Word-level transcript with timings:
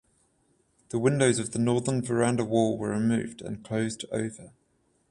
The 0.89 0.97
windows 0.97 1.37
of 1.37 1.51
the 1.51 1.59
northern 1.59 2.01
verandah 2.01 2.43
wall 2.43 2.75
were 2.75 2.89
removed 2.89 3.43
and 3.43 3.63
closed 3.63 4.03
over. 4.11 4.51